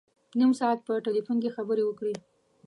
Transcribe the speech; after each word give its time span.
نیم 0.37 0.51
ساعت 0.59 0.79
په 0.87 0.93
ټلفون 1.05 1.37
کې 1.43 1.49
خبري 1.55 1.83
وکړې. 1.85 2.15